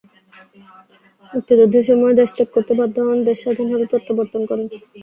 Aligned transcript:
মুক্তিযুদ্ধের 1.31 1.85
সময়ে 1.89 2.17
দেশত্যাগ 2.19 2.49
করতে 2.55 2.73
বাধ্য 2.79 2.95
হন, 3.05 3.17
দেশ 3.27 3.37
স্বাধীন 3.43 3.67
হলে 3.73 3.85
প্রত্যাবর্তন 3.91 4.41
করেন। 4.49 4.65